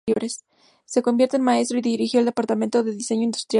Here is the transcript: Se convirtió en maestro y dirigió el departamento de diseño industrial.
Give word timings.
Se 0.85 1.03
convirtió 1.03 1.37
en 1.37 1.43
maestro 1.43 1.77
y 1.77 1.81
dirigió 1.83 2.19
el 2.21 2.25
departamento 2.25 2.81
de 2.81 2.95
diseño 2.95 3.21
industrial. 3.21 3.49